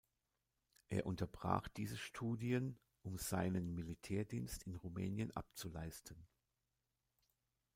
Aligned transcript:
Er 0.89 1.05
unterbrach 1.05 1.67
diese 1.67 1.95
Studien, 1.95 2.75
um 3.03 3.19
seinen 3.19 3.75
Militärdienst 3.75 4.63
in 4.63 4.73
Rumänien 4.75 5.29
abzuleisten. 5.35 6.25